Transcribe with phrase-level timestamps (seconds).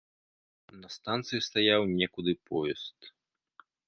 [0.81, 2.97] На станцыі стаяў некуды поезд.